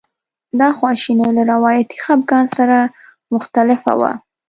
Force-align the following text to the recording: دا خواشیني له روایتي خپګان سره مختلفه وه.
دا 0.59 0.69
خواشیني 0.77 1.29
له 1.37 1.43
روایتي 1.53 1.97
خپګان 2.05 2.45
سره 2.57 2.77
مختلفه 3.33 3.91
وه. 3.99 4.11